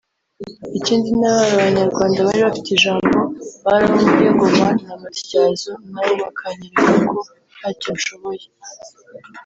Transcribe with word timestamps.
Ikindi 0.77 1.09
n’abari 1.19 1.51
abanyarwanda 1.61 2.25
bari 2.27 2.39
bafite 2.47 2.69
ijambo 2.73 3.17
bari 3.65 3.85
abo 3.87 4.01
muri 4.11 4.29
Ngoma 4.33 4.67
na 4.85 4.93
Matyazo 5.01 5.71
nabo 5.91 6.13
bakanyereka 6.21 6.91
ko 7.09 7.19
ntacyo 7.57 7.89
nshoboye 7.97 8.45